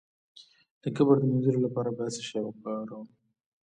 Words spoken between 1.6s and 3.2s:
لپاره باید څه شی وکاروم؟